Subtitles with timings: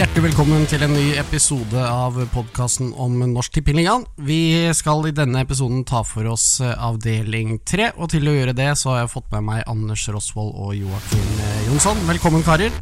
[0.00, 4.06] Hjertelig velkommen til en ny episode av podkasten om Norsk Tippingligaen.
[4.24, 8.54] Vi skal i denne episoden ta for oss eh, avdeling tre, og til å gjøre
[8.56, 12.00] det så har jeg fått med meg Anders Rosvold og Joakim eh, Jonsson.
[12.08, 12.72] Velkommen, karer.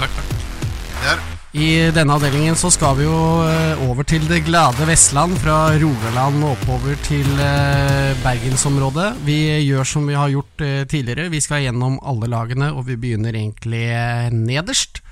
[0.00, 0.34] Takk, takk.
[1.04, 1.22] Der.
[1.54, 6.42] I denne avdelingen så skal vi jo eh, over til det glade Vestland, fra Rogaland
[6.42, 7.30] og oppover til
[8.26, 9.12] bergensområdet.
[9.22, 9.38] Vi
[9.68, 13.86] gjør som vi har gjort tidligere, vi skal gjennom alle lagene, og vi begynner egentlig
[14.34, 15.05] nederst.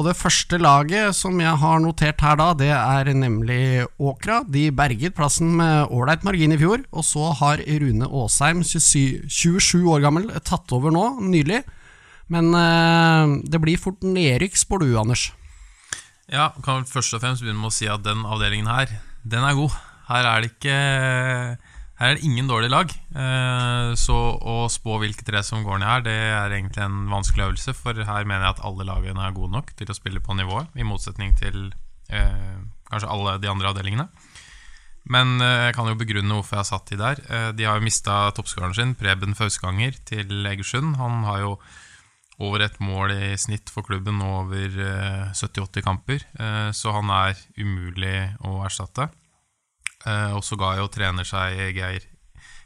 [0.00, 4.38] Og det første laget som jeg har notert her da, det er nemlig Åkra.
[4.48, 9.90] De berget plassen med ålreit margin i fjor, og så har Rune Aasheim, 27, 27
[9.92, 11.60] år gammel, tatt over nå, nylig.
[12.32, 15.26] Men eh, det blir fort nedrykk, spår du, Anders.
[16.32, 19.44] Ja, kan vel først og fremst begynne med å si at den avdelingen her, den
[19.44, 19.76] er god.
[20.08, 20.80] Her er det ikke
[22.00, 22.92] Her er det ingen dårlige lag.
[23.12, 27.50] Eh, Så å spå hvilke tre som går ned her, det er egentlig en vanskelig
[27.50, 30.36] øvelse, for her mener jeg at alle lagene er gode nok til å spille på
[30.38, 31.74] nivået, i motsetning til
[32.08, 32.56] eh,
[32.88, 34.08] kanskje alle de andre avdelingene.
[35.12, 37.52] Men eh, jeg kan jo begrunne hvorfor jeg har satt de der.
[37.52, 40.96] De har jo mista toppskåreren sin, Preben Fausganger, til Egersund.
[40.96, 41.54] Han har jo
[42.40, 46.24] over ett mål i snitt for klubben over eh, 70-80 kamper,
[46.72, 49.10] så han er umulig å erstatte.
[50.08, 52.06] Eh, og så ga jo trener seg Geir,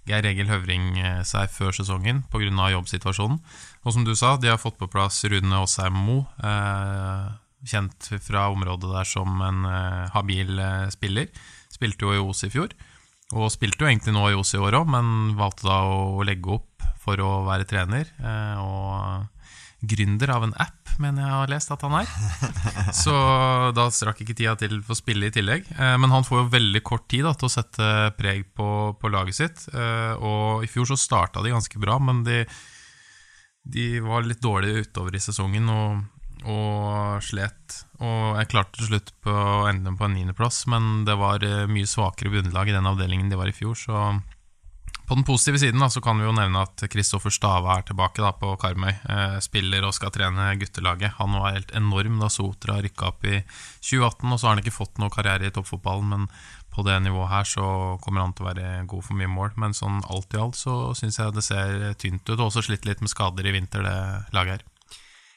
[0.06, 2.70] Geir Egil Høvring eh, seg før sesongen pga.
[2.76, 3.40] jobbsituasjonen.
[3.84, 7.32] Og som du sa, de har fått på plass Rune Aasheim Moe, eh,
[7.64, 9.64] kjent fra området der som en
[10.12, 10.58] habil
[10.92, 11.30] spiller.
[11.72, 12.74] Spilte jo i Os i fjor,
[13.32, 16.58] og spilte jo egentlig nå i Os i år òg, men valgte da å legge
[16.58, 18.10] opp for å være trener.
[18.60, 19.24] Og
[19.90, 22.10] gründer av en app, mener jeg har lest at han er.
[23.02, 23.14] Så
[23.74, 25.66] da strakk ikke tida til for å spille i tillegg.
[25.74, 28.68] Eh, Men han får jo veldig kort tid da, til å sette preg på,
[29.00, 29.64] på laget sitt.
[29.74, 32.42] Eh, Og i fjor så starta de ganske bra, men de,
[33.64, 36.04] de var litt dårlige utover i sesongen og,
[36.44, 37.80] og slet.
[38.04, 41.64] Og jeg klarte til slutt på å ende på en niendeplass, men det var eh,
[41.70, 44.06] mye svakere bunnlag i den avdelingen de var i fjor, så
[45.06, 48.22] på den positive siden da, så kan vi jo nevne at Kristoffer Stave er tilbake
[48.24, 48.92] da, på Karmøy.
[48.92, 51.18] Eh, spiller og skal trene guttelaget.
[51.18, 53.42] Han var helt enorm da Sotra rykka opp i
[53.84, 56.28] 2018, og så har han ikke fått noe karriere i toppfotballen, men
[56.74, 57.66] på det nivået her så
[58.02, 59.52] kommer han til å være god for mye mål.
[59.60, 62.88] Men sånn alt i alt så syns jeg det ser tynt ut, og også slitt
[62.88, 63.98] litt med skader i vinter, det
[64.34, 64.70] laget her.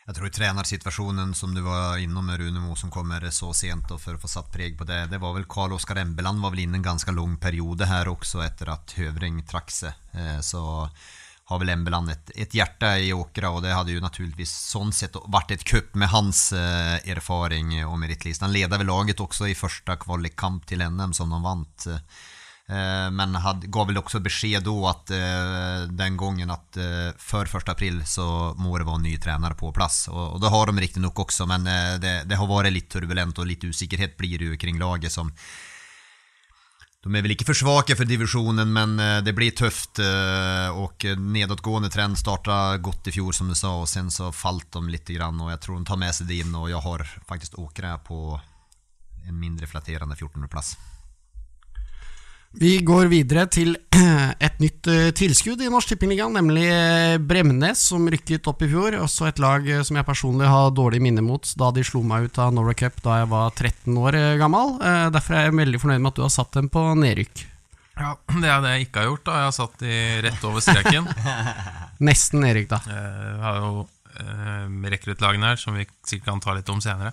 [0.07, 4.15] Jeg tror trenersituasjonen som du var innom med Rune Mo som kommer så sent for
[4.15, 5.01] å få satt preg på det.
[5.11, 8.39] Det var vel Karl Oskar Embeland var vel inne en ganske lang periode her også
[8.45, 9.91] etter at Høvring trakk sig.
[10.15, 10.63] Eh, Så
[11.47, 15.19] har vel Embeland et, et, hjerte i Åkra og det hadde jo naturligvis sånn sett
[15.27, 18.47] vært et kupp med hans eh, erfaring og merittliste.
[18.47, 21.91] Han ledde vel laget også i første kvalikkamp til NM som de vant.
[22.69, 27.45] Eh, Men hade, gav väl också besked då att eh, den gången att eh, för
[27.45, 30.07] första april så må det vara en ny tränare på plats.
[30.07, 31.63] Och, och det har de riktigt nog också men
[32.01, 35.33] det, det har varit lite turbulent och lite usikkerhet blir det ju kring laget som
[37.03, 39.99] de är väl ikke for svake for divisionen men det blir tøft.
[40.75, 44.81] Og nedadgående trend starta godt i fjor, som du sa og sen så falt de
[44.89, 45.07] litt.
[45.07, 48.41] grann jeg tror de tar med seg det inn, og jeg har faktisk Åkra på
[49.27, 50.75] en mindre flatterende 14 plats.
[52.55, 53.75] Vi går videre til
[54.47, 58.95] et nytt eh, tilskudd i Norsk Tippingliga, nemlig eh, Bremnes, som rykket opp i fjor.
[59.03, 62.29] Også et lag eh, som jeg personlig har dårlig minne mot, da de slo meg
[62.29, 64.77] ut av Norway Cup da jeg var 13 år gammel.
[65.13, 67.43] Derfor er jeg veldig fornøyd med at du har satt dem på nedrykk.
[67.99, 69.25] Ja, Det er det jeg ikke har gjort.
[69.27, 69.99] da Jeg har satt de
[70.29, 71.11] rett over streken.
[72.07, 72.81] Nesten nedrykk, da.
[72.87, 73.85] Vi har jo
[74.17, 77.11] rekruttlagene her, som vi sikkert kan ta litt om senere.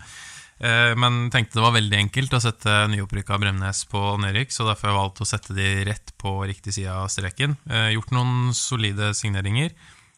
[0.61, 4.89] Eh, Men tenkte det var veldig enkelt å sette nyopprykka Bremnes på nedrykk, så derfor
[4.89, 7.57] har jeg valgt å sette de rett på riktig side av streken.
[7.69, 9.75] Eh, Gjort noen solide signeringer.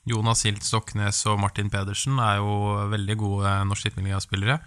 [0.07, 4.61] Jonas Hilt Stoknes og Martin Pedersen er jo veldig gode Norsk Tippeliga-spillere.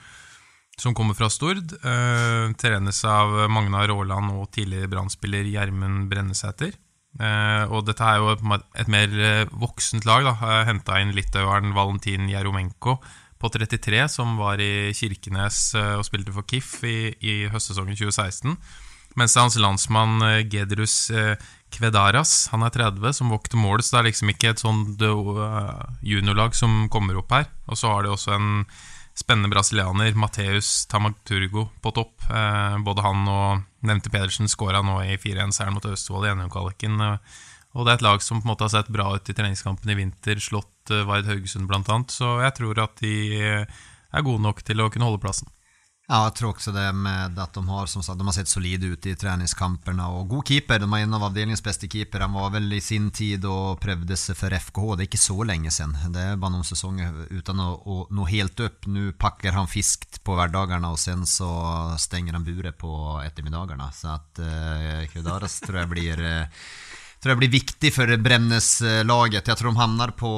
[0.80, 1.74] Som kommer fra Stord.
[1.80, 6.76] Eh, trenes av Magna Råland og tidligere Brann-spiller Gjermund Brennesæter.
[7.74, 10.24] Og dette er jo et, mer voksent lag.
[10.24, 13.00] da Henta inn litaueren Valentin Jeromenko
[13.40, 18.58] på 33, som var i Kirkenes eh, og spilte for KIF i, i høstsesongen 2016.
[19.18, 21.34] Mens det er hans landsmann eh, Gedrus eh,
[21.74, 23.84] Kvedaras, han er 30, som vokter mål.
[23.84, 25.04] Så det er liksom ikke et sånt
[26.04, 27.46] juniorlag som kommer opp her.
[27.70, 28.50] Og så har de også en
[29.20, 32.26] spennende brasilianer, Mateus Tamaturgo, på topp.
[32.86, 36.98] Både han og nevnte Pedersen skåra nå i 4-1-seieren mot Østfold i NM-kvaliken.
[37.78, 39.92] Og det er et lag som på en måte har sett bra ut i treningskampen
[39.94, 42.14] i vinter, slått eh, Vard Haugesund blant annet.
[42.14, 45.50] Så jeg tror at de eh, er gode nok til å kunne holde plassen.
[46.10, 49.06] Ja, jeg tror også det med at de har sagt, de har sett solide ut
[49.06, 50.08] i treningskampene.
[50.18, 50.82] Og god keeper.
[50.82, 52.26] De har en av avdelingens beste keepere.
[52.26, 54.88] Han var vel i sin tid og prøvde seg for FKH.
[54.98, 55.94] Det er ikke så lenge siden.
[56.16, 58.90] Det er bare noen sesonger uten å, å nå helt opp.
[58.90, 61.52] Nå pakker han fisk på hverdagene, og sen så
[62.02, 62.92] stenger han buret på
[63.22, 63.92] ettermiddagene.
[63.94, 66.66] Så at uh, Kudaras tror jeg blir uh,
[67.20, 69.50] tror jeg blir viktig for Bremnes-laget.
[69.52, 70.34] Jeg tror de havner på,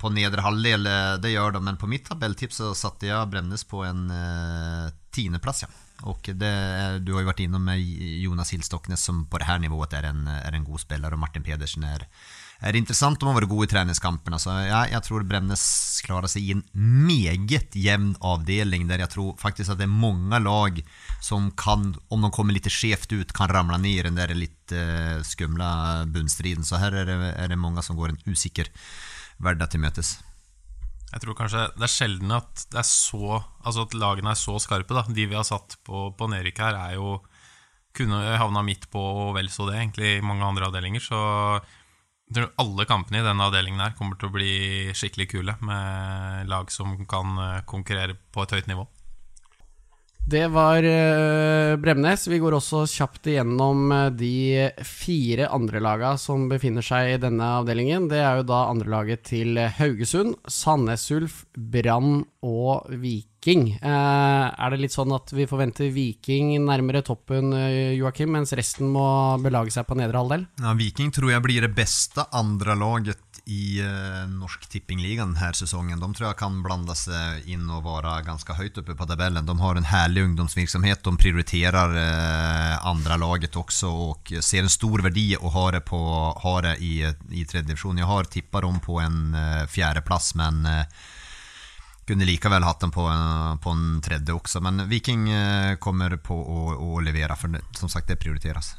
[0.00, 0.86] på nedre halvdel,
[1.22, 1.64] det gjør de.
[1.66, 5.64] Men på mitt tabelltips så satte jeg Bremnes på en eh, tiendeplass.
[5.66, 5.72] Ja.
[6.04, 7.80] Och det, du har ju varit innom med
[8.20, 11.42] Jonas Hillstocknes som på det här nivået är en, är en god spelare och Martin
[11.42, 12.08] Pedersen är,
[12.60, 14.36] är interessant om å være god i treningskampen.
[14.40, 15.64] Så jeg, jeg, tror Bremnes
[16.06, 20.40] klarer seg i en meget jevn avdeling, der jeg tror faktisk at det er mange
[20.42, 20.80] lag
[21.24, 24.74] som kan, om de kommer litt skjevt ut, kan ramle ned i den der litt
[24.76, 26.66] uh, skumla bunnstriden.
[26.66, 28.70] Så her er det, er det mange som går en usikker
[29.42, 30.16] hverdag til møtes.
[31.14, 34.96] Jeg tror kanskje det er sjelden at er så Altså at lagene er så skarpe.
[34.96, 37.20] da De vi har satt på, på nedrykk her, er jo
[37.94, 41.02] kunne havna midt på og vel så det, egentlig, i mange andre avdelinger.
[41.04, 41.20] Så
[42.32, 44.54] tror alle kampene i denne avdelingen her kommer til å bli
[44.96, 48.86] skikkelig kule, med lag som kan eh, konkurrere på et høyt nivå.
[50.24, 52.22] Det var uh, Bremnes.
[52.32, 57.50] Vi går også kjapt igjennom uh, de fire andre laga som befinner seg i denne
[57.58, 58.06] avdelingen.
[58.08, 62.88] Det er jo da andrelaget til Haugesund, Sandnes Ulf, Brann og
[63.44, 63.74] Viking.
[63.84, 67.52] Uh, er det litt sånn at vi forventer Viking nærmere toppen,
[67.98, 69.04] Joakim, mens resten må
[69.44, 70.48] belage seg på nedre halvdel?
[70.62, 76.00] Ja, Viking tror jeg blir det beste andre laget i eh, Norsk Tippingliga denne sesongen.
[76.00, 79.44] De tror jeg kan blande seg inn og være ganske høyt oppe på tabellen.
[79.44, 81.02] De har en herlig ungdomsvirksomhet.
[81.04, 86.00] De prioriterer eh, andre laget også og ser en stor verdi å ha det, på,
[86.44, 88.00] ha det i, i tredje divisjon.
[88.00, 91.04] Jeg har tippa dem på en eh, fjerdeplass, men eh,
[92.08, 93.04] kunne likevel hatt den på,
[93.64, 94.60] på en tredje også.
[94.64, 98.74] Men Viking eh, kommer på å, å levere, for som sagt, det prioriteres.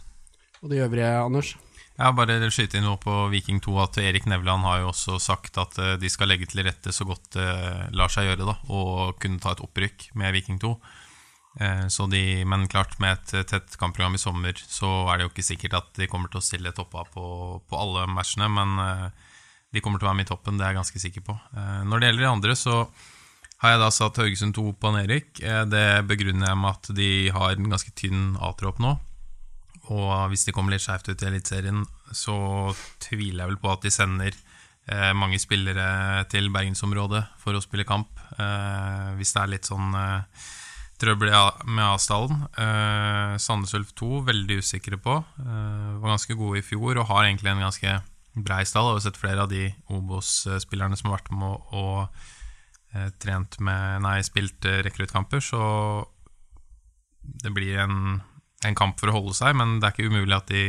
[0.61, 1.55] Og det øvrige, Anders?
[1.95, 5.55] Ja, bare skyte inn noe på Viking 2 at Erik Nevland har jo også sagt
[5.61, 7.47] at eh, de skal legge til rette så godt det
[7.95, 10.73] lar seg gjøre, da, og kunne ta et opprykk med Viking 2.
[11.63, 15.31] Eh, så de, men klart, med et tett kampprogram i sommer så er det jo
[15.31, 17.25] ikke sikkert at de kommer til å stille toppa på,
[17.63, 19.07] på alle matchene, men eh,
[19.71, 21.33] de kommer til å være med i toppen, det er jeg ganske sikker på.
[21.87, 22.75] Når det gjelder de andre, så
[23.63, 25.39] har jeg da satt Haugesund 2 på Erik.
[25.39, 28.97] Det begrunner jeg med at de har en ganske tynn A-tropp nå.
[29.93, 32.35] Og hvis de kommer litt skjevt ut i Eliteserien, så
[33.03, 37.87] tviler jeg vel på at de sender eh, mange spillere til bergensområdet for å spille
[37.87, 38.11] kamp.
[38.37, 40.45] Eh, hvis det er litt sånn eh,
[41.01, 41.31] trøbbel
[41.67, 42.45] med avstallen.
[42.57, 45.19] Eh, Sandnes Ulf 2 veldig usikre på.
[45.43, 47.97] Eh, var ganske gode i fjor og har egentlig en ganske
[48.35, 48.93] brei stall.
[48.93, 52.33] Har sett flere av de Obos-spillerne som har vært med å, eh,
[53.21, 55.63] trent med Nei, spilt eh, rekruttkamper, så
[57.43, 58.21] det blir en
[58.65, 60.63] en kamp for å holde seg, men det er ikke umulig at de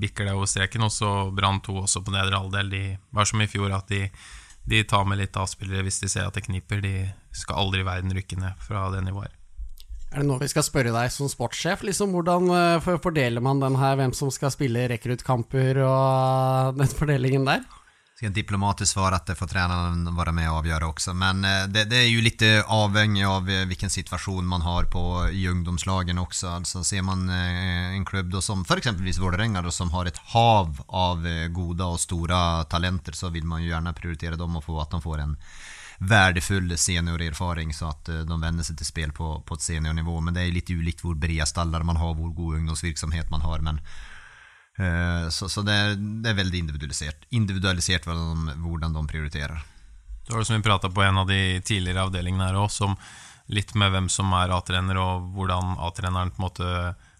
[0.00, 0.86] bikker det over streken.
[0.86, 2.72] Og så Brann 2 også på nedre halvdel.
[2.72, 2.82] De
[3.14, 4.06] var som i fjor at de,
[4.70, 6.82] de tar med litt avspillere hvis de ser at det kniper.
[6.84, 9.34] De skal aldri i verden rykke ned fra det nivået.
[10.14, 13.74] Er det nå vi skal spørre deg som sportssjef, liksom, hvordan uh, fordeler man den
[13.80, 17.64] her, hvem som skal spille rekruttkamper og den fordelingen der?
[18.24, 21.12] Skal diplomatisk svar at det får treneren være med og avgjøre også.
[21.12, 25.02] Men eh, det, det, jo litt eh, avhengig av vilken hvilken situasjon man har på,
[25.28, 26.54] i ungdomslagene også.
[26.54, 28.88] Altså, ser man en klubb da, som f.eks.
[29.20, 33.92] Vålerenga, som har et hav av gode og store talenter, så vil man jo gjerne
[33.92, 35.36] prioritere dem og få at de får en
[36.00, 40.16] verdifull seniorerfaring, så at de venner seg til spill på, på et seniornivå.
[40.24, 43.60] Men det er litt ulikt hvor brede staller man har, hvor god ungdomsvirksomhet man har.
[43.68, 44.13] men Eh,
[44.74, 49.62] så, så det, er, det, er, veldig individualisert, individualisert hvordan, de prioriterer.
[50.24, 52.96] Det var det som vi prata på en av de tidligere avdelingene her òg,
[53.54, 56.70] litt med hvem som er A-trener, og hvordan A-treneren på en måte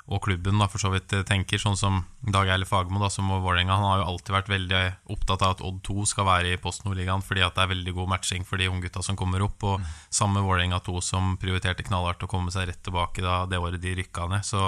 [0.04, 1.60] og klubben da, for så vidt tenker.
[1.60, 3.72] Sånn som Dag Eile Fagermo, da, som Vålerenga.
[3.72, 4.82] Han har jo alltid vært veldig
[5.14, 7.94] opptatt av at Odd 2 skal være i Post Nordligaen, fordi at det er veldig
[7.96, 9.64] god matching for de unggutta som kommer opp.
[9.64, 9.88] Og mm.
[10.12, 13.96] samme Vålerenga 2 som prioriterte knallhardt å komme seg rett tilbake da, det året de
[13.96, 14.44] rykka ned.
[14.44, 14.60] Så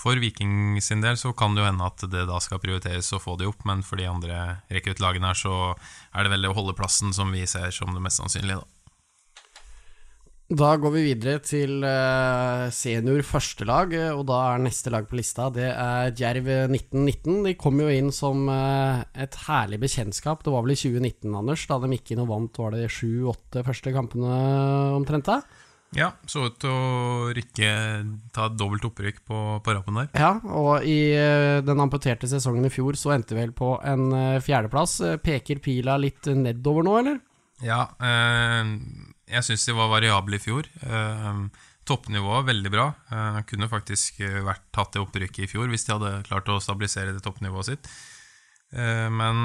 [0.00, 3.20] for Viking sin del så kan det jo hende at det da skal prioriteres å
[3.20, 4.40] få de opp, men for de andre
[4.72, 5.54] rekruttlagene her så
[6.16, 8.76] er det vel å holde plassen som vi ser som det mest sannsynlige, da.
[10.50, 15.46] Da går vi videre til senior senior førstelag, og da er neste lag på lista
[15.54, 17.44] Det er Djerv 1919.
[17.44, 20.42] De kom jo inn som uh, et herlig bekjentskap.
[20.42, 23.62] Det var vel i 2019, Anders, da de gikk inn og vant var det sju-åtte
[23.62, 24.40] første kampene
[24.96, 25.30] omtrent?
[25.30, 25.38] da?
[25.96, 27.70] Ja, så ut til å rykke,
[28.34, 30.10] ta et dobbelt opprykk på, på rappen der.
[30.14, 34.42] Ja, og i uh, den amputerte sesongen i fjor så endte vel på en uh,
[34.44, 35.00] fjerdeplass.
[35.02, 37.18] Uh, peker pila litt nedover nå, eller?
[37.60, 37.82] Ja,
[39.28, 40.64] jeg syns de var variable i fjor.
[41.84, 42.86] toppnivået veldig bra.
[43.12, 47.12] Eh, kunne faktisk vært tatt det opprykket i fjor hvis de hadde klart å stabilisere
[47.12, 47.90] det toppnivået sitt.
[48.72, 49.44] Men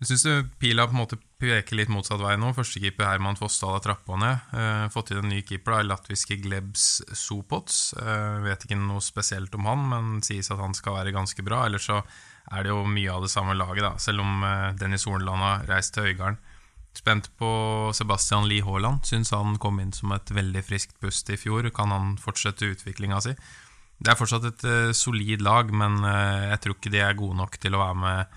[0.00, 0.24] jeg syns
[0.56, 2.50] pila på en måte peker litt motsatt vei nå.
[2.56, 4.50] Førstekeeper Herman Fossdal har trappa ned.
[4.58, 7.92] Eh, fått inn en ny keeper, da, latviske Glebs Sopots.
[7.98, 11.64] Eh, vet ikke noe spesielt om han, men sies at han skal være ganske bra.
[11.68, 13.94] Ellers så er det jo mye av det samme laget, da.
[14.02, 16.40] Selv om eh, Dennis Hornland har reist til Øygarden.
[16.98, 17.52] Spent på
[17.94, 19.06] Sebastian Lie Haaland.
[19.06, 21.70] Syns han kom inn som et veldig friskt pust i fjor.
[21.74, 23.36] Kan han fortsette utviklinga si?
[23.98, 27.74] Det er fortsatt et solid lag, men jeg tror ikke de er gode nok til
[27.74, 28.36] å være med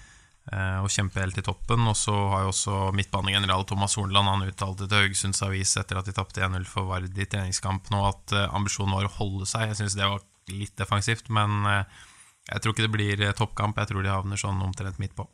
[0.52, 1.86] og kjempe helt i toppen.
[1.88, 6.10] Og så har jo også midtbanegeneral Thomas Hornland Han uttalte til Haugesunds Avis etter at
[6.10, 9.70] de tapte 1-0 for Vard i treningskamp nå, at eh, ambisjonen var å holde seg.
[9.70, 12.02] Jeg syns det var litt defensivt, men eh,
[12.50, 13.78] jeg tror ikke det blir toppkamp.
[13.78, 15.30] Jeg tror de havner sånn omtrent midt på.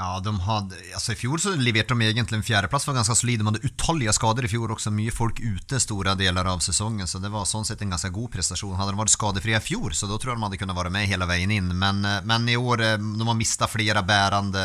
[0.00, 3.42] Ja, de hadde, altså I fjor så leverte de egentlig en fjerdeplass, var ganske solid.
[3.42, 7.08] De hadde utallige skader i fjor også, mye folk ute store deler av sesongen.
[7.08, 8.78] Så det var sånn sett en ganske god prestasjon.
[8.78, 11.10] Hadde de vært skadefrie i fjor, så da tror jeg de hadde kunnet være med
[11.10, 11.68] hele veien inn.
[11.76, 14.64] Men, eh, men i år eh, de har mistet flere bærende,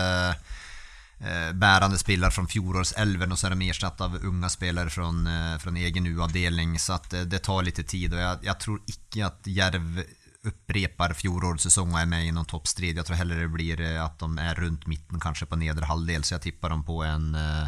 [1.19, 6.07] eh, bærende spillere fra fjorårselven, og så er de erstattet av unge spillere fra, egen
[6.07, 6.79] U-avdeling.
[6.79, 8.15] Så det, tar litt tid.
[8.15, 9.99] og jeg, jeg tror ikke at Jerv
[10.47, 12.97] upprepar fjolårets säsong och är med i någon toppstrid.
[12.97, 16.23] Jag tror heller det blir eh, att de är runt mitten, kanske på nedre halvdel.
[16.23, 17.67] Så jag tippar dem på en eh,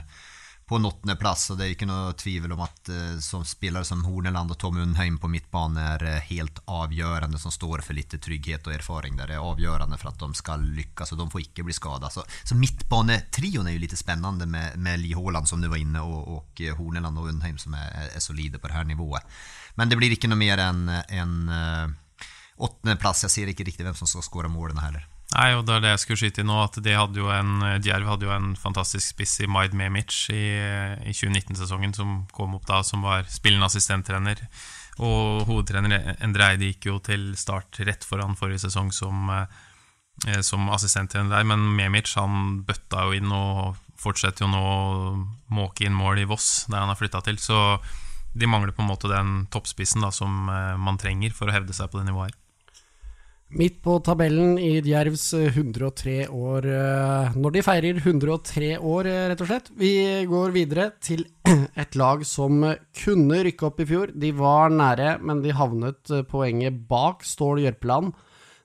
[0.70, 1.50] på en åttendeplass.
[1.50, 4.78] Och det er ikke noe tvivel om at uh, som spillere som Horneland og Tom
[4.78, 9.32] Undheim på midtbane er helt avgjørende, som står for litt trygghet og erfaring der.
[9.32, 12.14] Det er avgjørende for at de skal lykkes, og de får ikke bli skadet.
[12.14, 16.06] Så, så midtbanetrioen er jo litt spennende med, med Li Haaland, som du var inne,
[16.06, 19.42] og, og Horneland og Undheim, som er, er, solide på det her nivået.
[19.74, 21.36] Men det blir ikke noe mer enn en,
[22.60, 23.26] åttendeplass.
[23.26, 25.08] Jeg ser ikke riktig hvem som skal skåre målene heller.
[25.30, 27.62] Nei, og det er det jeg skulle skyte i nå, at de hadde jo en,
[27.86, 30.42] Djerv hadde jo en fantastisk spiss i Maid Memic i,
[31.06, 34.42] i 2019-sesongen, som kom opp da, som var spillende assistenttrener.
[35.06, 40.66] Og hovedtrener Endre Eide gikk jo til start rett foran forrige sesong som, eh, som
[40.74, 44.84] assistenttrener der, men Memic han bøtta jo inn og fortsetter jo nå å
[45.54, 47.38] måke inn mål i Voss, der han har flytta til.
[47.38, 47.78] Så
[48.34, 51.78] de mangler på en måte den toppspissen da, som eh, man trenger for å hevde
[51.78, 52.39] seg på det nivået her.
[53.50, 59.24] Midt på tabellen i Djervs 103 eh, år eh, Når de feirer 103 år, eh,
[59.32, 59.72] rett og slett.
[59.74, 59.94] Vi
[60.30, 61.24] går videre til
[61.82, 62.62] et lag som
[63.02, 64.14] kunne rykke opp i fjor.
[64.14, 68.14] De var nære, men de havnet poenget bak Stål Jørpeland,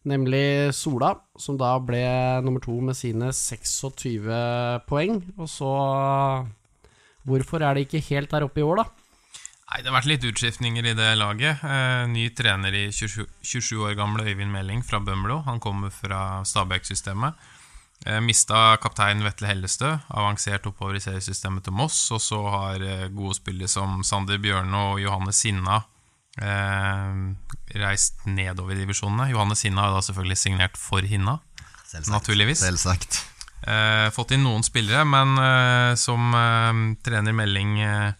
[0.05, 2.05] nemlig Sola, som da ble
[2.45, 4.29] nummer to med sine 26
[4.91, 5.23] poeng.
[5.39, 5.73] Og så
[7.25, 9.04] Hvorfor er de ikke helt der oppe i år, da?
[9.71, 11.63] Nei, Det har vært litt utskiftninger i det laget.
[11.65, 15.41] Eh, ny trener i 27, 27 år gamle Øyvind Meling fra Bømlo.
[15.47, 17.35] Han kommer fra Stabæk-systemet.
[18.05, 22.11] Eh, mista kaptein Vetle Hellestø, avansert oppover i seriesystemet til Moss.
[22.13, 25.81] Og så har eh, gode spillere som Sander Bjørne og Johanne Sinna
[26.37, 27.15] eh,
[27.81, 29.31] reist nedover i divisjonene.
[29.33, 31.39] Johanne Sinna har da selvfølgelig signert for Hinna,
[31.89, 32.13] Selvsagt.
[32.13, 32.61] naturligvis.
[32.67, 33.23] Selvsagt.
[33.65, 36.37] Eh, fått inn noen spillere, men eh, som
[37.03, 38.13] trener Meling Eh,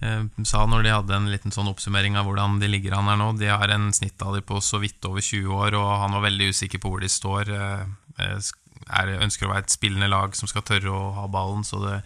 [0.00, 3.32] sa når de hadde en liten sånn oppsummering av hvordan de ligger an her nå.
[3.36, 6.80] De har en snittalder på så vidt over 20 år, og han var veldig usikker
[6.80, 7.52] på hvor de står.
[7.52, 7.82] Eh,
[8.24, 8.50] eh,
[8.88, 11.98] er, ønsker å være et spillende lag som skal tørre å ha ballen, så det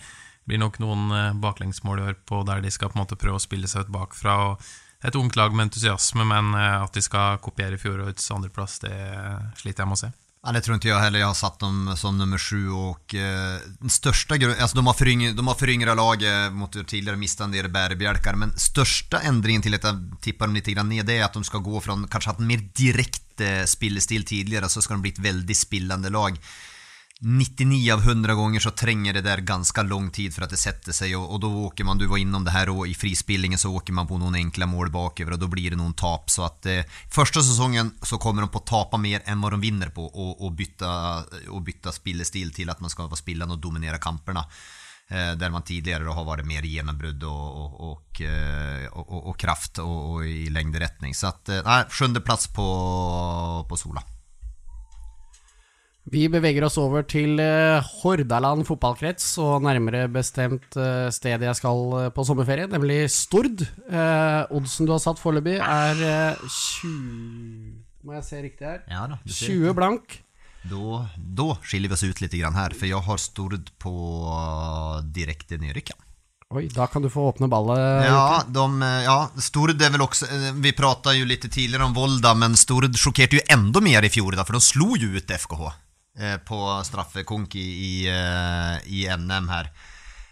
[0.44, 3.44] blir nok noen baklengsmål i år på der de skal på en måte prøve å
[3.44, 4.34] spille seg ut bakfra.
[5.06, 8.92] Et ungt lag med entusiasme, men at de skal kopiere fjorårets andreplass, det
[9.62, 10.12] sliter jeg med å se.
[10.46, 11.18] Ja, det tror inte jag heller.
[11.18, 15.36] Jag har satt dem som nummer sju och eh, den största alltså de har, föryng,
[15.36, 20.46] de har föryngrat laget mot tidigare mistande bärbjälkar men största ändringen till att jag tippar
[20.46, 23.40] dem lite grann ner det är att de ska gå från kanske haft mer direkt
[23.40, 26.38] eh, spillestil tidigare så ska de bli ett väldigt spillande lag
[27.21, 30.92] 99 av 100 gånger så tränger det där ganska lång tid för att det sätter
[30.92, 33.75] sig och, och då åker man, du var innom det här och i frispillingen så
[33.75, 36.30] åker man på någon enkla mål baköver och då blir det någon tap.
[36.30, 39.61] Så att eh, första säsongen så kommer de på att tapa mer än vad de
[39.61, 43.61] vinner på och, och, byta, och byta spillestil till att man ska vara spillande och
[43.61, 44.47] dominera kamperna.
[45.09, 50.26] Eh, där man tidigare har varit mer genombrudd och, och, eh, och, och, kraft och,
[50.26, 51.14] i längdrättning.
[51.14, 54.02] Så att, eh, sjunde plats på, på Sola.
[56.12, 61.80] Vi beveger oss over til uh, Hordaland fotballkrets, og nærmere bestemt uh, stedet jeg skal
[61.94, 63.64] uh, på sommerferie, nemlig Stord.
[64.52, 68.82] oddsen du har satt foreløpig, er 20 Må jeg se riktig her?
[68.90, 70.18] Ja da, 20 blank.
[70.64, 73.94] Da, da skiller vi oss ut litt her, for jeg har Stord på
[75.08, 75.94] direkte nedrykk.
[76.54, 77.80] Oi, da kan du få åpne ballet.
[78.04, 78.66] Ja, de,
[79.06, 80.28] ja, Stord er vel også
[80.62, 84.37] Vi prata jo litt tidligere om Volda, men Stord sjokkerte jo enda mer i fjor,
[84.37, 85.73] da, for de slo jo ut FKH.
[86.14, 89.71] Eh, på straffekonk i, i, eh, i, NM her.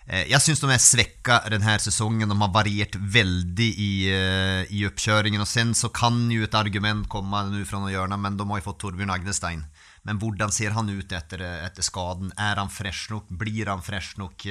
[0.06, 2.30] Eh, jeg syns de er svekka denne sesongen.
[2.30, 3.92] De har variert veldig i,
[4.70, 5.42] i oppkjøringen.
[5.42, 8.62] Og sen så kan jo et argument komme nå fra noen hjørner, men de har
[8.62, 9.64] jo fått Torbjørn Agnestein.
[10.06, 12.30] Men hvordan ser han ut etter, etter skaden?
[12.38, 13.26] Er han fresh nok?
[13.42, 14.46] Blir han fresh nok?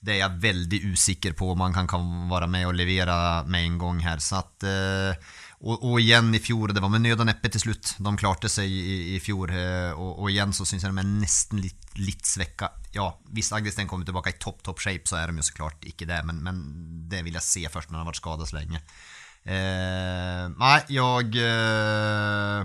[0.00, 3.14] Det er jeg veldig usikker på om han kan, være med og levere
[3.46, 4.22] med en gang her.
[4.22, 4.66] Så at,
[5.60, 7.94] og, og, igjen i fjor, det var med nød og neppe til slutt.
[8.00, 9.52] De klarte seg i, i fjor.
[9.92, 12.70] Og, og, igjen så syns jeg de er nesten litt, litt svekka.
[12.96, 15.84] Ja, hvis Agdesten kommer tilbake i topp topp shape, så er de jo så klart
[15.84, 16.22] ikke det.
[16.24, 16.62] Men, men
[17.12, 18.80] det vil jeg se først når han har vært skadet så lenge.
[19.44, 22.64] Eh, nei, jeg eh,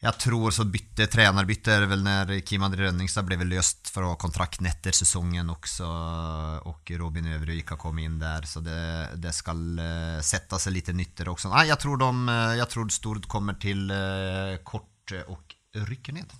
[0.00, 4.14] jeg tror så bytte, trenerbytte er vel når Kim André Rønningstad ble vel løst fra
[4.20, 5.88] kontrakten etter sesongen også,
[6.70, 8.80] og Robin Øvrevik har kommet inn der, så det,
[9.20, 11.52] det skal uh, sette seg litt nytter også.
[11.52, 16.32] Nei, jeg tror, de, eh, jeg tror Stord kommer til uh, kort og rykker ned.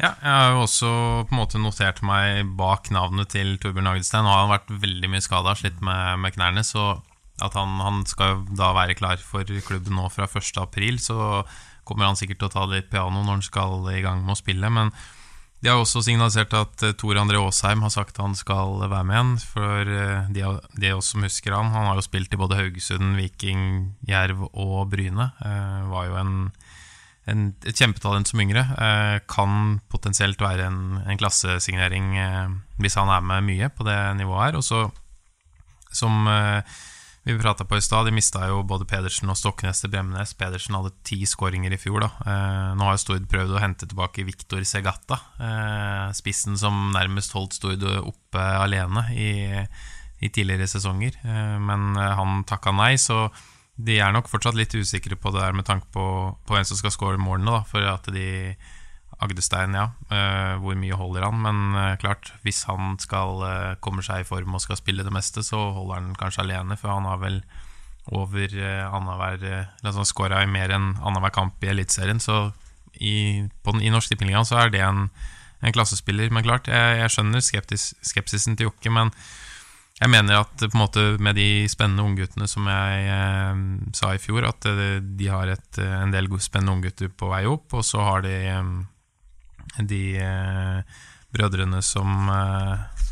[0.00, 0.90] Ja, jeg har jo også
[1.28, 4.24] på en måte notert meg bak navnet til Torbjørn Hagelstein.
[4.24, 6.94] Nå har han vært veldig mye skada, slitt med, med, knærne, så
[7.44, 11.44] at han, han skal da være klar for klubben nå fra 1.4, så
[11.88, 14.40] kommer han sikkert til å ta litt piano når han skal i gang med å
[14.40, 14.70] spille.
[14.72, 14.92] Men
[15.60, 19.16] de har også signalisert at uh, Tor André Aasheim har sagt han skal være med
[19.16, 19.32] igjen.
[19.52, 20.44] For uh, de,
[20.80, 23.64] de også som husker han, han har jo spilt i både Haugesund, Viking,
[24.08, 25.30] Jerv og Bryne.
[25.44, 26.32] Eh, var jo en,
[27.28, 28.64] en, et kjempetalent som yngre.
[29.28, 32.14] kan potensielt være en, en klassesignering
[32.80, 34.60] hvis han er med mye på det nivået her.
[34.60, 34.86] Og så
[35.92, 36.24] som
[37.22, 40.32] vi prata på i stad, de mista jo både Pedersen og Stoknes til Bremnes.
[40.40, 42.00] Pedersen hadde ti skåringer i fjor.
[42.06, 47.36] da eh, Nå har Stord prøvd å hente tilbake Victor Segata, eh, spissen som nærmest
[47.36, 49.30] holdt Stord oppe alene i,
[50.24, 51.20] i tidligere sesonger.
[51.20, 53.26] Eh, men han takka nei, så
[53.80, 56.04] de er nok fortsatt litt usikre på det der med tanke på,
[56.44, 57.52] på hvem som skal skåre målene.
[57.52, 58.30] da For at de
[59.20, 59.90] Agdestein, ja.
[60.08, 61.40] Uh, hvor mye holder han?
[61.44, 65.12] Men uh, klart, hvis han skal uh, kommer seg i form og skal spille det
[65.12, 67.42] meste, så holder han kanskje alene, for han har vel
[68.16, 69.42] over annenhver
[69.84, 72.48] altså, Skåra i mer enn annenhver kamp i Eliteserien, så
[72.96, 75.04] i, på den, i Norsk Tippeligaen så er det en,
[75.60, 76.32] en, klassespiller.
[76.32, 79.12] Men klart, jeg, jeg skjønner skeptis, skepsisen til Jokke, men
[80.00, 83.60] jeg mener at på en måte med de spennende ungguttene som jeg eh,
[84.00, 87.84] sa i fjor, at de har et, en del spennende unggutter på vei opp, og
[87.84, 88.34] så har de
[89.78, 91.02] de eh,
[91.34, 93.04] brødrene som eh,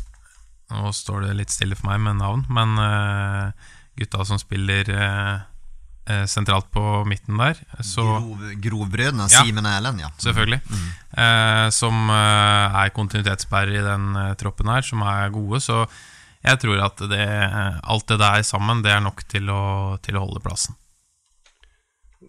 [0.69, 6.25] Nå står det litt stille for meg med navn, men eh, gutta som spiller eh,
[6.29, 7.57] sentralt på midten der.
[7.81, 10.11] Så, Grov, grovbrødrene, ja, Simen og Erlend, ja.
[10.21, 10.59] Selvfølgelig.
[10.69, 10.85] Mm.
[11.25, 15.61] Eh, som er kontinuitetsbærere i den troppen her, som er gode.
[15.65, 15.81] Så
[16.45, 17.25] jeg tror at det,
[17.81, 19.63] alt det der sammen, det er nok til å,
[20.05, 20.77] til å holde plassen.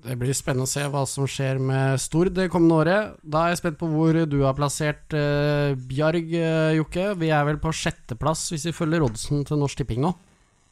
[0.00, 3.20] Det blir spennende å se hva som skjer med Stord det kommende året.
[3.20, 7.10] Da er jeg spent på hvor du har plassert uh, Bjarg, uh, Jokke.
[7.20, 10.14] Vi er vel på sjetteplass hvis vi følger oddsen til Norsk Tipping nå?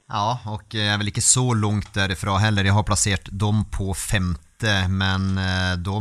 [0.09, 2.65] Ja, og jeg er vel ikke så langt derifra heller.
[2.65, 5.99] Jeg har plassert dem på femte, men uh, de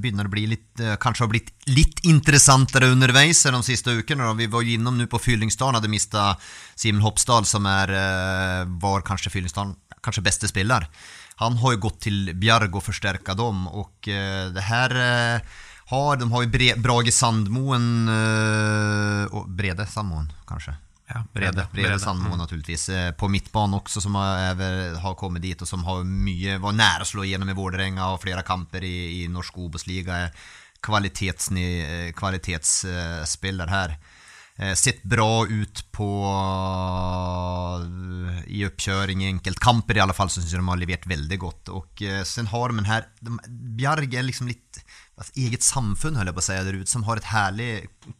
[0.00, 4.32] begynner å bli litt Kanskje har blitt litt interessantere underveis de siste ukene.
[4.40, 6.30] Vi var jo innom nå på Fyllingsdalen, hadde mista
[6.72, 7.92] Simen Hopsdal, som er,
[8.80, 10.86] var kanskje Fyllingsdalen kanskje beste spiller.
[11.42, 14.90] Han har ju gått till Bjarg och förstärka dem och eh, det här
[15.34, 15.40] eh,
[15.86, 20.74] har, de har ju Bre Brage Sandmoen eh, och Brede Sandmoen kanske.
[21.06, 22.38] Ja, Brede, Brede, Brede Sandmoen mm.
[22.38, 22.90] naturligtvis.
[23.16, 24.54] På mittbanan också som har,
[24.94, 28.22] har kommit dit och som har mycket, var nära att slå igenom i Vålerenga och
[28.22, 30.28] flera kamper i, i norsk obosliga.
[30.80, 33.98] Kvalitetsspelare här.
[34.62, 36.08] Eh, sett bra ut på
[38.46, 41.72] i oppkjøring i enkeltkamper i alle fall, så syns jeg de har levert veldig godt.
[41.74, 43.38] Og eh, sen har de den her de,
[43.80, 44.82] Bjarg er liksom litt
[45.38, 47.70] eget samfunn, holder jeg på å si, der ute, som har et herlig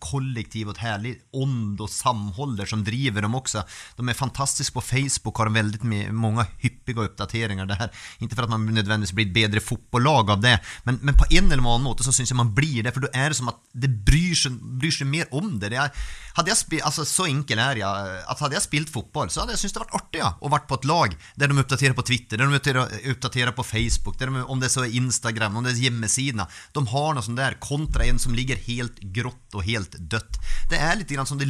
[0.03, 3.65] kollektiv et herlig ånd og samhold der som driver dem også.
[3.99, 5.83] De er fantastiske på Facebook, har veldig
[6.17, 7.91] mange hyppige oppdateringer der.
[8.21, 11.51] Ikke for at man nødvendigvis blir et bedre fotballag av det, men, men, på en
[11.51, 13.61] eller annen måte så syns jeg man blir det, for da er det som at
[13.73, 15.73] det bryr seg, bryr seg mer om det.
[15.75, 16.05] det er,
[16.37, 18.21] hadde jeg spilt, altså Så enkel er jeg.
[18.29, 20.69] at Hadde jeg spilt fotball, så hadde jeg syntes det vært artig ja, å vært
[20.71, 24.63] på et lag der de oppdaterer på Twitter, der de oppdaterer på Facebook, de, om
[24.63, 26.61] det så er Instagram, om det er hjemmesider.
[26.73, 30.39] De har noe sånt der, kontra en som ligger helt grått og helt dødt.
[30.71, 31.49] Det er litt grann som det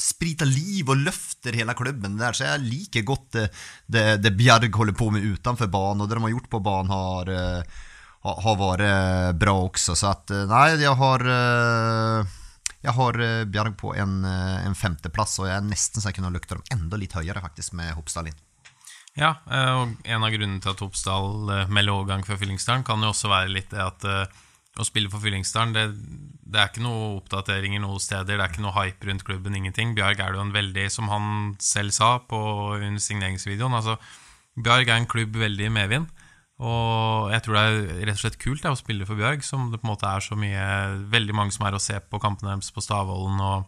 [0.00, 3.48] spriter liv og løfter hele klubben der, så jeg liker godt det,
[3.86, 6.94] det, det Bjerg holder på med utenfor banen, og det de har gjort på banen,
[6.94, 9.94] har, uh, har vært bra også.
[9.98, 11.26] Så at eh, Nei, jeg har
[12.84, 16.58] jeg har Bjerg på en, en femteplass, og jeg er nesten så jeg kunne lukta
[16.58, 18.40] dem enda litt høyere faktisk med Hopsdal inn.
[19.14, 23.30] Ja, og en av grunnene til at Hopsdal melder overgang fra Fyllingsdalen, kan jo også
[23.30, 24.04] være litt det at
[24.80, 25.84] å spille for Fyllingsdalen, det,
[26.50, 28.34] det er ikke noe oppdateringer noen steder.
[28.34, 29.54] Det er ikke noe hype rundt klubben.
[29.54, 32.40] ingenting Bjarg er jo en veldig, som han selv sa på
[32.80, 33.98] under signeringsvideoen altså,
[34.54, 36.10] Bjarg er en klubb veldig i medvind.
[36.62, 39.72] Og jeg tror det er rett og slett kult det, å spille for Bjørg, som
[39.72, 40.66] det på en måte er så mye
[41.10, 43.66] Veldig mange som er å se på kampene deres på Stavollen og,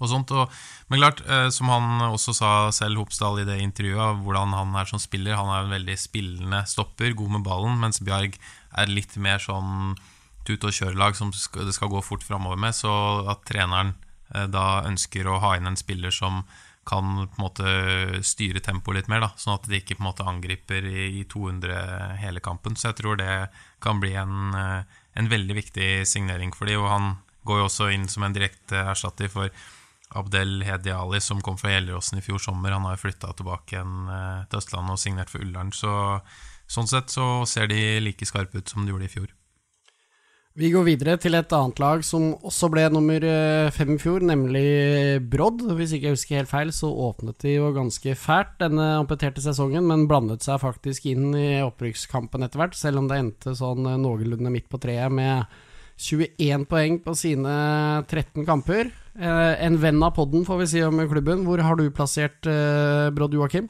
[0.00, 0.32] og sånt.
[0.36, 0.50] Og,
[0.90, 4.88] men klart, eh, som han også sa selv, Hopsdal, i det intervjuet, hvordan han er
[4.90, 5.38] som spiller.
[5.38, 8.38] Han er en veldig spillende stopper, god med ballen, mens Bjarg
[8.72, 9.94] er litt mer sånn
[10.46, 12.74] tut og kjør-lag som det skal gå fort framover med.
[12.76, 12.90] Så
[13.30, 13.94] at treneren
[14.34, 16.42] eh, da ønsker å ha inn en spiller som
[16.84, 20.08] kan på en måte styre tempoet litt mer, da, sånn at de ikke på en
[20.08, 22.74] måte angriper i, 200 hele kampen.
[22.74, 23.34] Så jeg tror det
[23.82, 24.82] kan bli en, eh,
[25.14, 28.78] en veldig viktig signering for de, og Han går jo også inn som en direkte
[28.78, 29.50] erstatter for
[30.18, 32.74] Abdel Hedi Ali, som kom fra Gjelleråsen i fjor sommer.
[32.76, 35.72] Han har flytta tilbake igjen eh, til Østlandet og signert for Ullern.
[35.76, 35.92] Så
[36.70, 39.30] sånn sett så ser de like skarpe ut som de gjorde i fjor.
[40.52, 44.20] Vi går videre til et annet lag som også ble nummer eh, fem i fjor,
[44.28, 45.64] nemlig Brodd.
[45.78, 49.88] Hvis ikke jeg husker helt feil, så åpnet de jo ganske fælt denne amputerte sesongen,
[49.88, 54.00] men blandet seg faktisk inn i opprykkskampen etter hvert, selv om det endte sånn eh,
[54.04, 55.48] noenlunde midt på treet med
[55.98, 57.52] 21 poeng på sine
[58.08, 58.90] 13 kamper.
[59.18, 61.44] Eh, en venn av podden, får vi si om klubben.
[61.46, 62.48] Hvor har du plassert
[63.14, 63.68] Brodd, Joakim?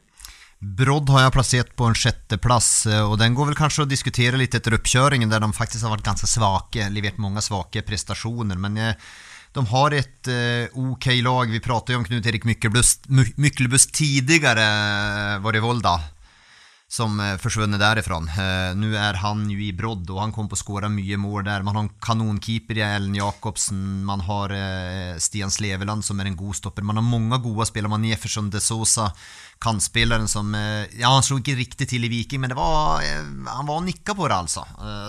[0.63, 4.55] Brodd har jeg plassert på en sjetteplass, og den går vel kanskje å diskutere litt
[4.55, 8.61] etter oppkjøringen, der de faktisk har vært ganske svake, levert mange svake prestasjoner.
[8.63, 9.09] Men eh,
[9.53, 11.51] de har et eh, okej lag.
[11.51, 14.69] Vi pratet jo om Knut-Erik Myklebust tidligere,
[15.43, 15.97] var det Volda?
[16.93, 18.21] Som eh, derifra.
[18.21, 21.17] Nå Eh, nu är han jo i Brodd og han kommer på å skåre mye
[21.17, 21.63] mål der.
[21.63, 26.37] Man har en kanonkeeper i Ellen Jakobsen, man har eh, Stian Sleveland som er en
[26.37, 26.85] god stopper.
[26.85, 27.91] Man har mange gode spillere.
[27.91, 29.13] man Jefferson de Sosa,
[29.63, 30.53] kantspelaren som,
[30.99, 34.17] ja han slo ikke riktig til i Viking men det var, han var og nikka
[34.19, 34.67] på det altså.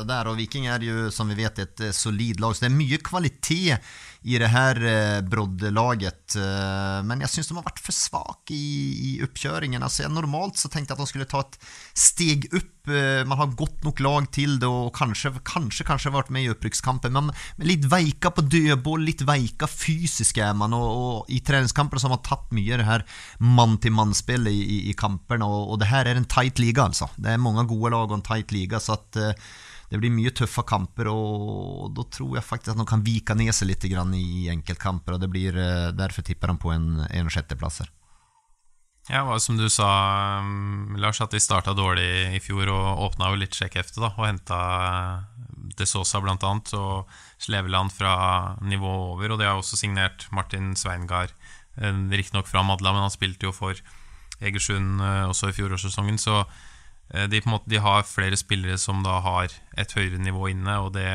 [0.08, 3.02] Der, og Viking er jo, som vi vet et solid lag så det er mye
[3.04, 6.38] kvalitet i det her eh, broddlaget.
[6.40, 10.72] Eh, men jeg syns de har vært for svake i, i altså jeg normalt så
[10.72, 11.58] tenkte jeg at de skulle ta et
[11.98, 12.48] steg.
[12.54, 16.54] Eh, man har gått nok lag til det og kanskje, kanskje, kanskje vært med i
[16.54, 17.12] opprykkskampen.
[17.16, 20.76] Men, men litt veika på dødball, litt veika fysisk er man.
[20.76, 23.06] og, og i treningskamper så har man tatt mye av det här
[23.40, 23.78] man
[24.44, 25.46] till i, i, kamperna.
[25.46, 27.10] Och, och, det här är en tight liga alltså.
[27.16, 28.80] Det är många goda lag och en tight liga.
[28.80, 29.18] Så att
[29.94, 33.54] det blir mye tøffe kamper og da tror jeg faktisk at de kan vike ned
[33.54, 35.14] seg litt i enkeltkamper.
[35.14, 37.92] og det blir, eh, Derfor tipper de på en, en sjetteplass her.
[39.10, 43.42] Ja, som du sa, um, Lars, at de starta dårlig i fjor og åpna jo
[43.42, 46.38] litt sjekkhefte da, og henta eh, De Sosa bl.a.
[46.40, 49.34] og Sleveland fra nivået over.
[49.34, 51.36] Og de har også signert Martin Sveingard,
[51.78, 53.78] eh, riktignok fra Madla, men han spilte jo for
[54.44, 56.20] Egersund også i fjorårssesongen.
[56.22, 56.44] Så
[57.14, 60.94] Eh, de, måte, de, har flere spillere som da har et høyere nivå inne, og
[60.98, 61.10] det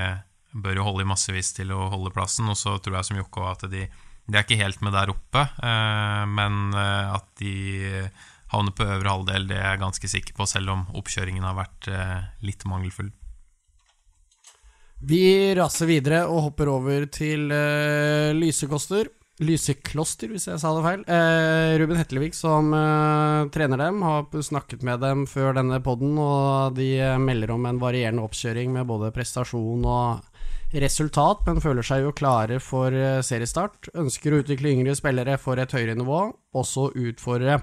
[0.53, 2.49] bør jo holde i massevis til å holde plassen.
[2.51, 5.45] Og så tror jeg som Jokke at de, de, er ikke helt med der oppe,
[5.45, 7.55] eh, men eh, at de
[8.49, 11.89] havner på øvre halvdel, det er jeg ganske sikker på, selv om oppkjøringen har vært
[12.41, 13.11] litt mangelfull.
[15.05, 17.45] Vi raser videre og hopper over til
[18.41, 19.13] Lysekoster.
[19.39, 21.03] Lysekloster, hvis jeg sa det feil.
[21.07, 26.75] Eh, Ruben Hetlevik, som eh, trener dem, har snakket med dem før denne poden, og
[26.79, 32.05] de eh, melder om en varierende oppkjøring med både prestasjon og resultat, men føler seg
[32.05, 33.93] jo klare for eh, seriestart.
[33.99, 36.25] Ønsker å utvikle yngre spillere for et høyere nivå,
[36.59, 37.63] også utfordre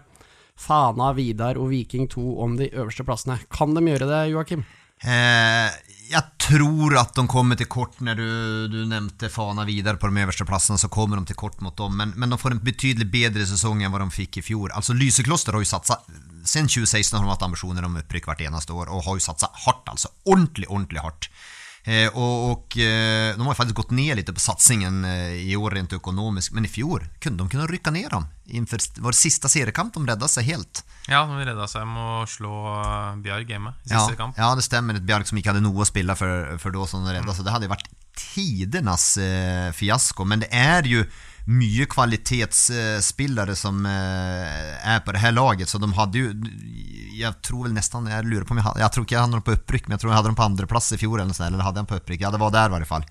[0.55, 3.41] Fana, Vidar og Viking 2 om de øverste plassene.
[3.51, 4.63] Kan de gjøre det, Joakim?
[5.03, 5.71] Eh,
[6.09, 8.29] jag tror at de kommer til kort når du,
[8.71, 11.97] du nevnte Fana videre på de øverste plassene, så kommer de til kort mot dem.
[11.97, 14.73] Men, men de får en betydelig bedre sesong enn hva de fikk i fjor.
[14.77, 16.05] Altså Lysekloster har jo satsat,
[16.45, 19.63] sen 2016 har de hatt ambitioner om opprykk hvert eneste år og har jo satsat
[19.65, 20.13] hardt, altså.
[20.29, 21.29] Ordentlig, ordentlig hårt.
[21.87, 25.71] Eh, och, och eh, de har faktiskt gått ner lite på satsningen eh, i år
[25.71, 28.25] rent ekonomiskt, men i fjol kunde de kunna rycka ner dem.
[28.45, 30.83] Inför det sista seriekamp de räddade sig helt.
[31.07, 32.83] Ja, de räddade sig med att slå
[33.17, 34.35] Björk hemma i sista ja, kamp.
[34.37, 34.93] Ja, det stämmer.
[34.93, 37.35] Ett Björk som inte hade något att spela för, för då som de räddade, mm.
[37.35, 37.89] så det hade varit
[38.35, 40.23] tidernas eh, fiasko.
[40.23, 41.09] Men det är ju
[41.45, 46.33] mycket kvalitetsspillare som er är på det her laget, så de hadde jo
[47.15, 49.37] Jeg tror vel nesten Jeg lurer på om jeg hadde Jeg tror ikke jeg hadde
[49.37, 51.63] dem på opprykk, men jeg tror jeg hadde dem på andreplass i fjor, eller eller
[51.63, 52.21] jeg dem på opprykk?
[52.21, 53.05] Ja, det var der, i hvert fall.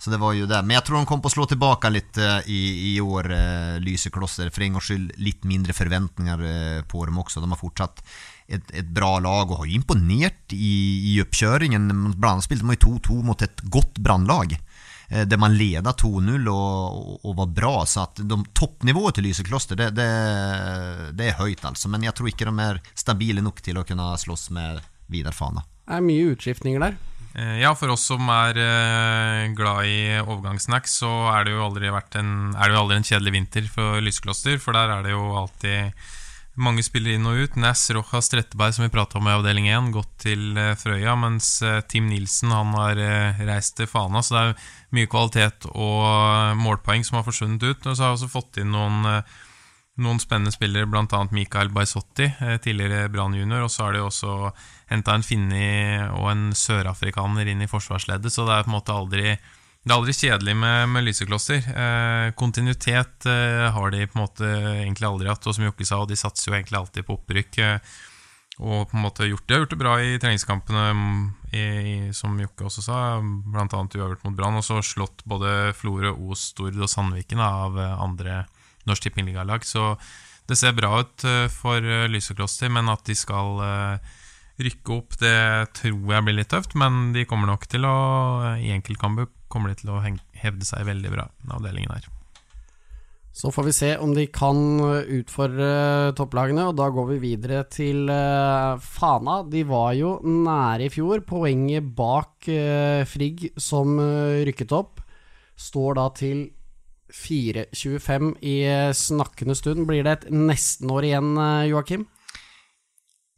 [0.00, 0.62] Så det var jo det.
[0.64, 2.16] Men jeg tror de kom på å slå tilbake litt
[2.48, 2.60] i,
[2.94, 4.48] i år, eh, Lyseklosser.
[4.48, 7.42] For en gangs skyld litt mindre forventninger eh, på dem også.
[7.42, 8.00] De har fortsatt
[8.48, 10.72] et, et bra lag og har imponert i,
[11.12, 11.92] i oppkjøringen.
[11.92, 14.56] Annat spelade man 2-2 mot et godt brandlag.
[15.10, 17.86] Eh, där man leda 2-0 och, och, var bra.
[17.86, 20.08] Så att de toppnivået till Lysekloster, det, det,
[21.12, 21.90] det er høyt altså.
[21.90, 24.78] Men jeg tror ikke de er stabile nok til å kunne slåss med
[25.10, 25.64] Vidar Fana.
[25.86, 26.94] Det er mye utskiftninger där.
[27.34, 31.90] Eh, Ja, for oss som er eh, glad i overgangssnacks, så er det jo aldri
[31.90, 34.62] vært en, er det jo aldri en kjedelig vinter for Lysekloster.
[34.62, 36.06] For der er det jo alltid
[36.62, 37.58] mange spillere inn og ut.
[37.60, 41.16] Næss, Rojas, Tretteberg, som vi prata om i avdeling 1, gått til eh, Frøya.
[41.20, 45.68] Mens eh, Tim Nilsen han har eh, reist til Fana, så det er mye kvalitet
[45.72, 47.86] og målpoeng som har forsvunnet ut.
[47.86, 49.22] Og så har vi også fått inn noen
[50.00, 51.18] noen spennende spillere, bl.a.
[51.34, 52.24] Mikael Baisotti,
[52.64, 53.66] tidligere Brann junior.
[53.66, 54.52] Og så har de også
[54.88, 58.96] henta en finni og en sørafrikaner inn i forsvarsleddet, så det er på en måte
[58.96, 59.34] aldri
[59.80, 61.64] det er aldri kjedelig med, med Lysekloster.
[61.72, 64.48] Eh, kontinuitet eh, har de på en måte
[64.82, 67.60] egentlig aldri hatt, og som Jokke sa, de satser jo egentlig alltid på opprykk.
[67.64, 67.98] Eh,
[68.60, 71.20] og på en måte gjort det, har gjort det bra i treningskampene, mm,
[71.56, 73.64] i, i, som Jokke også sa, bl.a.
[73.64, 74.58] uavgjort mot Brann.
[74.60, 78.42] Og så slått både Florø, Os, Stord og Sandviken av eh, andre
[78.84, 79.64] Norsk Tippingligalag.
[79.64, 79.94] Så
[80.50, 84.12] det ser bra ut eh, for eh, Lysekloster, men at de skal eh,
[84.66, 85.34] rykke opp, det
[85.78, 86.76] tror jeg blir litt tøft.
[86.78, 87.96] Men de kommer nok til å
[88.60, 92.08] I enkeltkamper kommer de til å hevde seg veldig bra, den avdelingen her.
[93.40, 98.10] Så får vi se om de kan utfordre topplagene, og da går vi videre til
[98.10, 99.40] eh, Fana.
[99.46, 101.22] De var jo nære i fjor.
[101.26, 105.00] Poenget bak eh, Frigg som eh, rykket opp,
[105.54, 106.48] står da til
[107.14, 109.86] 4.25 i eh, snakkende stund.
[109.88, 112.06] Blir det et nestenår igjen, eh, Joakim?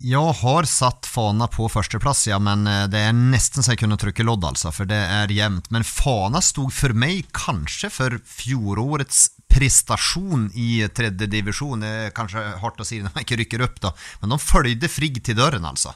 [0.02, 3.98] Jeg har satt Fana på førsteplass, ja, men eh, det er nesten så jeg kunne
[4.00, 5.68] trykke lodd, altså, for det er jevnt.
[5.70, 11.84] Men Fana stod for meg kanskje for fjorårets prestasjon i tredjedivisjon.
[11.84, 13.92] Det er kanskje hardt å si når man ikke rykker opp, da,
[14.24, 15.94] men de fulgte Frigg til døren, altså.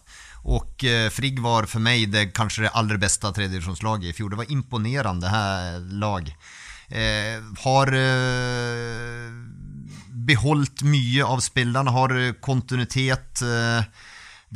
[0.54, 4.30] Og eh, Frigg var for meg det kanskje det aller beste tredjedivisjonslaget i fjor.
[4.30, 6.30] Det var imponerende her lag.
[6.94, 9.30] Eh, har eh,
[10.26, 13.88] beholdt mye av spillerne, har kontinuitet eh,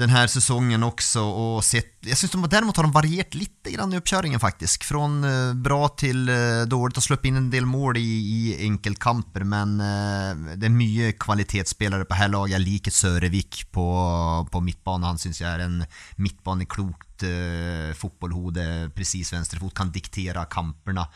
[0.00, 1.22] denne sesongen også.
[1.22, 4.87] Og sett, jeg synes de, Derimot har de variert litt i oppkjøringen, faktisk.
[4.88, 6.96] Fra eh, bra til eh, dårlig.
[6.98, 12.09] Har sluppet inn en del mål i, i enkeltkamper, men eh, det er mye kvalitetsspillere
[12.09, 12.54] på dette laget.
[12.56, 13.87] Jeg liker Sørevik på,
[14.50, 15.11] på midtbane.
[15.11, 15.83] Han syns jeg er en
[16.20, 18.64] midtbaneklokt uh, fotballhode.
[18.96, 21.06] Presis venstrefot, kan diktere kampene.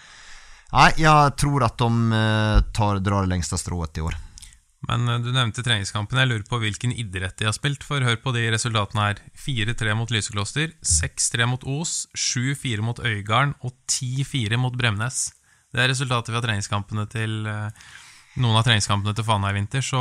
[0.74, 4.16] Nei, jeg tror at de eh, tar, drar det lengste strået i år.
[4.88, 6.20] Men eh, du nevnte treningskampen.
[6.20, 7.84] Jeg lurer på hvilken idrett de har spilt.
[7.86, 9.22] For hør på de resultatene her.
[9.44, 15.26] 4-3 mot Lysekloster, 6-3 mot Os, 7-4 mot Øygarden og 10-4 mot Bremnes.
[15.74, 17.86] Det er resultatet fra treningskampene til eh,
[18.42, 20.00] noen av treningskampene til Fana i vinter, så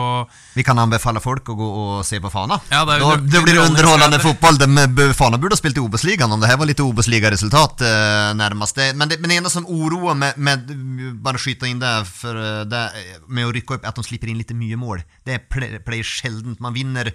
[0.56, 2.58] Vi kan anbefale folk å gå og se på Fana.
[2.72, 4.58] Ja, det da, det blir underholdende fotball.
[4.62, 8.82] De, Fana burde ha spilt i Obos-ligaen om det her var litt Obos-ligaresultat eh, nærmest.
[8.98, 10.76] Men det, men det ene som oroer med, med
[11.24, 12.84] Bare skyte inn det, for, eh, det
[13.28, 15.06] med å rykke opp, at de slipper inn litt mye mål.
[15.28, 16.62] Det pleier sjeldent.
[16.64, 17.14] Man vinner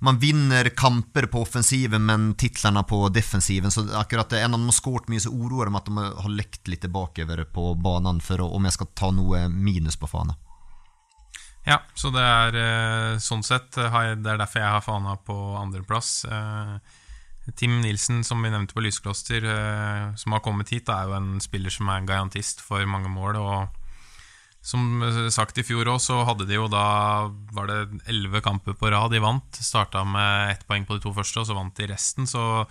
[0.00, 3.70] man vinner kamper på offensiven, men titlene på defensiven.
[3.70, 6.30] Så akkurat det, En av dem har skåret mye, så oroer de at de har
[6.32, 10.36] lekt litt bakover på banen for om jeg skal ta noe minus på Fana.
[11.68, 16.24] Ja, så det er eh, sånn sett Det er derfor jeg har Fana på andreplass.
[16.24, 16.78] Eh,
[17.56, 21.34] Tim Nilsen, som vi nevnte på Lyskloster, eh, som har kommet hit, er jo en
[21.42, 23.40] spiller som er en garantist for mange mål.
[23.40, 23.68] Og
[24.64, 27.78] som sagt i fjor òg, så hadde de jo da Var det
[28.12, 29.60] elleve kamper på rad de vant.
[29.60, 32.28] Starta med ett poeng på de to første, og så vant de resten.
[32.28, 32.64] Så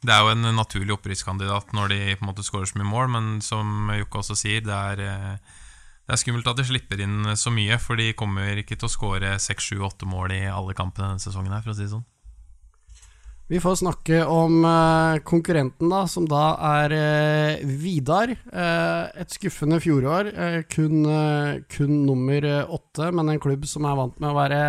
[0.00, 3.10] det er jo en naturlig opprykkskandidat når de på en måte skårer så mye mål,
[3.12, 5.40] men som Jokke også sier, det er
[6.10, 8.90] det er skummelt at de slipper inn så mye, for de kommer ikke til å
[8.90, 11.52] skåre 6-7-8 mål i alle kampene denne sesongen.
[11.54, 12.08] her, for å si det sånn.
[13.50, 16.42] Vi får snakke om eh, konkurrenten, da, som da
[16.82, 18.34] er eh, Vidar.
[18.34, 20.32] Eh, et skuffende fjorår.
[20.74, 21.06] kun,
[21.70, 24.60] kun nummer åtte, men en klubb som er vant med å være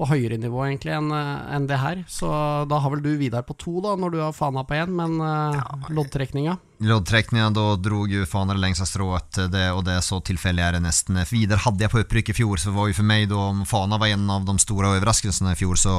[0.00, 2.00] på høyere nivå egentlig enn en det her.
[2.08, 2.30] Så
[2.70, 5.20] da har vel du Vidar på to, da, når du har Fana på én, men
[5.20, 10.64] uh, loddtrekninga Loddtrekninga, da dro ju Fana det lengste strået, det, og det så tilfeldig
[10.64, 11.20] er det nesten.
[11.28, 14.00] Videre hadde jeg på opprykk i fjor, så var jo for meg da, om Fana
[14.00, 15.96] var en av de store overraskelsene i fjor, så,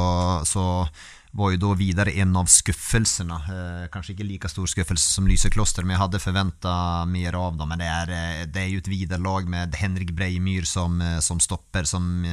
[0.50, 0.66] så
[1.38, 3.38] var jo da videre en av skuffelsene.
[3.54, 6.74] Eh, kanskje ikke like stor skuffelse som Lysekloster, men jeg hadde forventa
[7.08, 7.72] mer av dem.
[7.72, 11.40] Men det er, eh, det er jo et Vidar-lag med Henrik Breimyr som, eh, som
[11.40, 12.26] stopper, som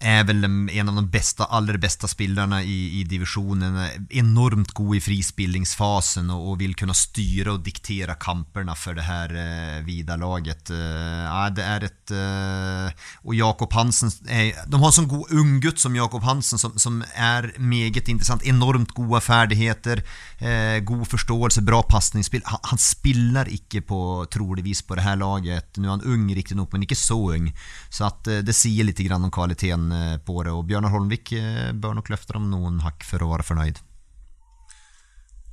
[0.00, 3.78] eh, er vel en av de beste, aller beste spillerne i, i divisjonen.
[4.10, 9.34] Enormt god i frispillingsfasen og, og vil kunne styre og diktere kampene for det her
[9.34, 10.72] eh, Vida-laget.
[10.74, 15.32] Eh, ja, det er et eh, Og Jakob Hansen er, De har en sånn god
[15.34, 18.46] unggutt som Jakob Hansen, som, som er meget interessant.
[18.48, 20.02] Enormt gode ferdigheter,
[20.40, 22.44] eh, god forståelse, bra pasningsspill.
[22.48, 24.00] Han, han spiller ikke på,
[24.32, 25.70] troligvis på det her laget.
[25.78, 27.50] Nå er han ung, riktignok, men ikke så ung.
[27.90, 30.54] Så at eh, det sier litt grann om kvaliteten eh, på det.
[30.54, 33.80] Og Bjørnar Holmvik eh, bør nok løfte dem noen hakk for å være fornøyd.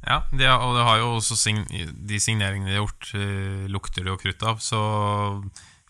[0.05, 4.05] Ja, de, og det har jo også sign de signeringene de har gjort, eh, lukter
[4.05, 4.61] det jo krutt av.
[4.61, 4.79] Så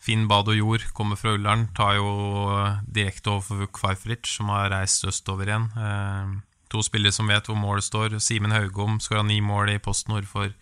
[0.00, 2.08] Finn Bad og Jord kommer fra Ullern, tar jo
[2.54, 5.68] eh, direkte overfor Vuk Farfric, som har reist østover igjen.
[5.76, 6.36] Eh,
[6.72, 8.16] to spillere som vet hvor målet står.
[8.24, 10.54] Simen Haugom skåra ni mål i Post Nord for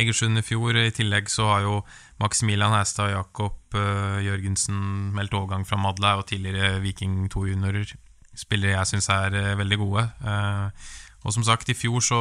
[0.00, 0.76] Egersund i fjor.
[0.78, 1.78] I tillegg så har jo
[2.22, 7.94] Maximilian Hestad og Jakob eh, Jørgensen meldt overgang fra Madla og tidligere Viking 2 juniorer.
[8.34, 10.06] Spillere jeg syns er eh, veldig gode.
[10.26, 10.92] Eh,
[11.24, 12.20] og som sagt, i fjor så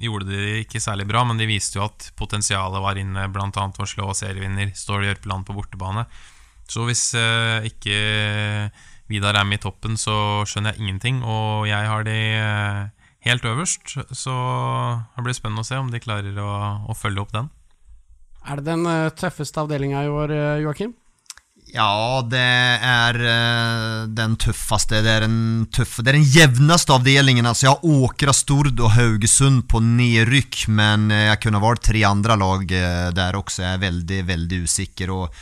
[0.00, 3.50] gjorde de det ikke særlig bra, men de viste jo at potensialet var inne, bl.a.
[3.52, 6.06] å slå serievinner Stål Jørpeland på bortebane.
[6.66, 7.98] Så hvis eh, ikke
[9.06, 12.95] Vidar er med i toppen, så skjønner jeg ingenting, og jeg har de eh,
[13.26, 13.96] helt øverst.
[14.10, 14.34] Så
[15.16, 16.52] det blir spennende å se om de klarer å,
[16.86, 17.50] å følge opp den.
[18.46, 20.94] Er det den eh, tøffeste avdelinga i år, eh, Joakim?
[21.74, 22.38] Ja, det
[22.86, 25.02] är eh, den tøffeste.
[25.02, 27.48] Det er, den, tøffe, det er den jevneste avdelingen.
[27.50, 32.38] Altså, jeg har Åkra, Stord og Haugesund på nedrykk, men jeg kunne vært tre andre
[32.38, 32.66] lag
[33.18, 33.64] der også.
[33.64, 35.10] Jeg er veldig, väldigt, väldigt usikker.
[35.10, 35.34] Och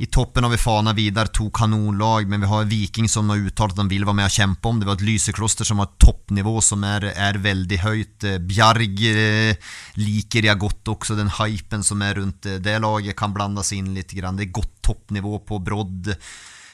[0.00, 3.74] I toppen har vi Fana Vidar, to kanonlag, men vi har Viking som har uttalt
[3.74, 4.78] at de vil være med og kjempe om.
[4.78, 8.26] Det var et Lysekloster som har et toppnivå som er, er veldig høyt.
[8.28, 13.18] Eh, Bjarg eh, liker jeg godt også, den hypen som er rundt eh, det laget
[13.18, 14.14] kan blandes inn litt.
[14.14, 14.38] Grann.
[14.38, 16.14] Det er godt toppnivå på Brodd.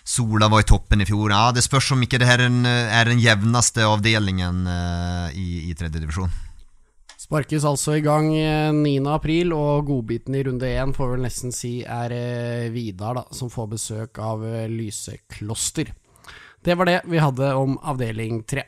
[0.04, 1.32] Sola var i toppen i fjor.
[1.32, 5.96] Ja, det spørs om ikke det her er den, jevneste avdelingen eh, i, i tredje
[5.96, 6.43] divisjon.
[7.24, 8.98] Sparkes altså i gang eh, 9.
[9.08, 13.48] april, og godbiten i runde én får vel nesten si er eh, Vidar, da, som
[13.48, 15.94] får besøk av eh, Lysekloster.
[16.64, 18.66] Det var det vi hadde om avdeling tre.